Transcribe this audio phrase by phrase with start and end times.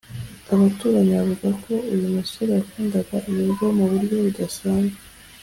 [0.53, 4.99] Abaturanyi bavuga ko uyu musore yakundaga ibiryo mu buryo budasanzwe